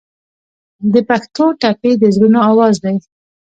د 0.93 0.95
پښتو 1.09 1.45
ټپې 1.61 1.91
د 2.01 2.03
زړونو 2.15 2.39
اواز 2.49 2.75
دی. 2.83 2.95